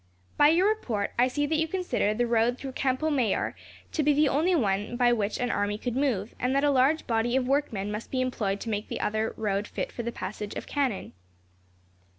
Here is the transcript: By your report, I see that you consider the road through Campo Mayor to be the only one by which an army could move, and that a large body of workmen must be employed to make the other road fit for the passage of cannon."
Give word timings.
By 0.35 0.47
your 0.49 0.67
report, 0.67 1.11
I 1.19 1.27
see 1.27 1.45
that 1.45 1.59
you 1.59 1.67
consider 1.67 2.11
the 2.15 2.25
road 2.25 2.57
through 2.57 2.71
Campo 2.71 3.11
Mayor 3.11 3.55
to 3.91 4.01
be 4.01 4.13
the 4.13 4.29
only 4.29 4.55
one 4.55 4.97
by 4.97 5.13
which 5.13 5.37
an 5.39 5.51
army 5.51 5.77
could 5.77 5.95
move, 5.95 6.33
and 6.39 6.55
that 6.55 6.63
a 6.63 6.71
large 6.71 7.05
body 7.05 7.35
of 7.35 7.47
workmen 7.47 7.91
must 7.91 8.09
be 8.09 8.19
employed 8.19 8.59
to 8.61 8.69
make 8.71 8.87
the 8.87 8.99
other 8.99 9.35
road 9.37 9.67
fit 9.67 9.91
for 9.91 10.01
the 10.01 10.11
passage 10.11 10.55
of 10.55 10.65
cannon." 10.65 11.13